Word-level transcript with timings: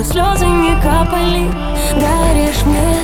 чтобы 0.00 0.04
слезы 0.04 0.46
не 0.46 0.74
капали. 0.80 1.50
Даришь 1.94 2.62
мне 2.64 2.96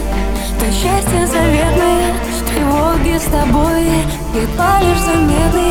то 0.58 0.66
счастье 0.72 1.26
заветное. 1.26 2.14
Тревоги 2.46 3.18
с 3.18 3.24
тобой 3.24 3.84
и 4.34 4.46
лишь 4.80 5.00
заметны. 5.00 5.65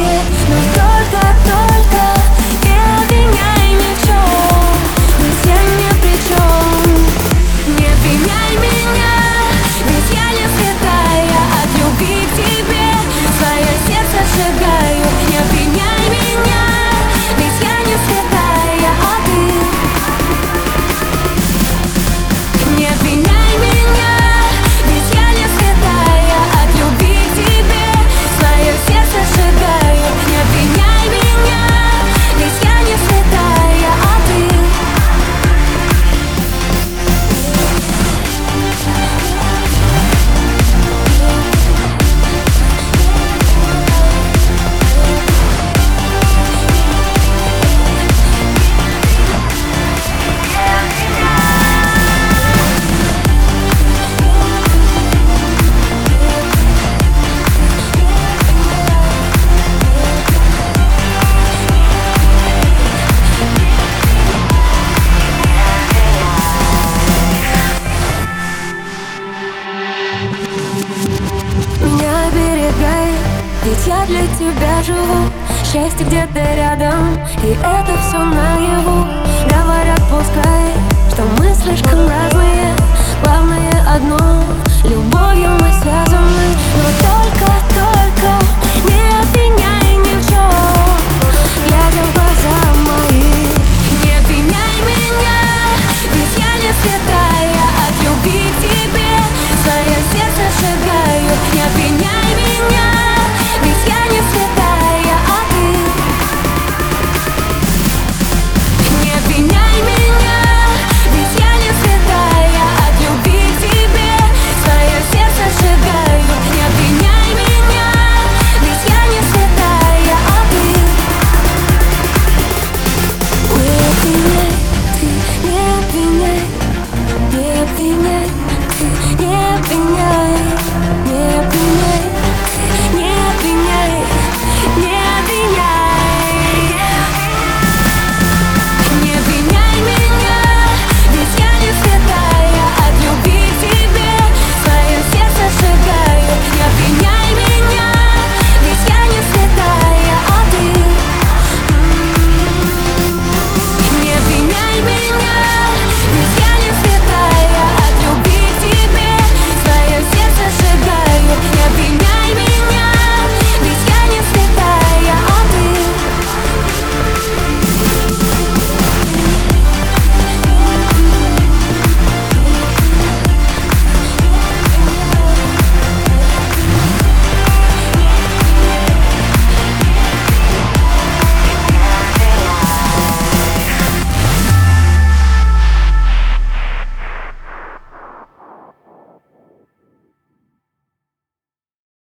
Ведь 73.66 73.88
я 73.88 74.06
для 74.06 74.22
тебя 74.38 74.84
живу. 74.84 75.28
Счастье 75.64 76.06
где-то 76.06 76.40
рядом 76.56 77.16
И 77.44 77.50
это 77.54 77.98
все 78.08 78.20
наяву. 78.20 79.08
Говорят 79.50 79.95